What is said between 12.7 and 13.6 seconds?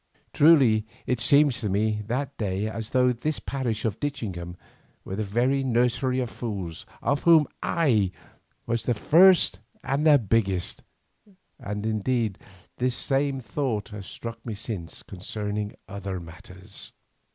this same